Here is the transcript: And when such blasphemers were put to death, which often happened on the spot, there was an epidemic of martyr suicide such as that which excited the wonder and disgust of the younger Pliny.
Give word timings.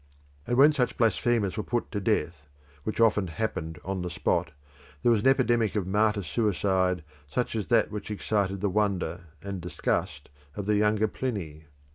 And 0.47 0.57
when 0.57 0.73
such 0.73 0.97
blasphemers 0.97 1.57
were 1.57 1.61
put 1.61 1.91
to 1.91 1.99
death, 2.01 2.49
which 2.85 2.99
often 2.99 3.27
happened 3.27 3.77
on 3.85 4.01
the 4.01 4.09
spot, 4.09 4.49
there 5.03 5.11
was 5.11 5.21
an 5.21 5.27
epidemic 5.27 5.75
of 5.75 5.85
martyr 5.85 6.23
suicide 6.23 7.03
such 7.27 7.55
as 7.55 7.67
that 7.67 7.91
which 7.91 8.09
excited 8.09 8.61
the 8.61 8.69
wonder 8.71 9.25
and 9.43 9.61
disgust 9.61 10.29
of 10.55 10.65
the 10.65 10.77
younger 10.77 11.07
Pliny. 11.07 11.65